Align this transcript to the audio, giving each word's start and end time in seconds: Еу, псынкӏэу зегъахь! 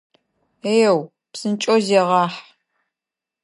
Еу, 0.83 0.97
псынкӏэу 1.31 1.79
зегъахь! 1.87 2.39